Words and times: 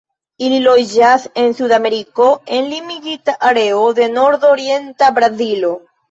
Ili 0.45 0.59
loĝas 0.61 1.25
en 1.41 1.51
Sudameriko 1.57 2.29
en 2.59 2.69
limigita 2.71 3.35
areo 3.49 3.83
de 3.99 4.07
nordorienta 4.15 5.11
Brazilo. 5.19 5.71